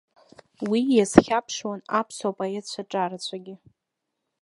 Уи 0.69 0.81
иазхьаԥшуан 0.95 1.79
аԥсуа 1.99 2.31
поетцәа 2.37 2.83
ҿарацәагьы. 2.89 3.55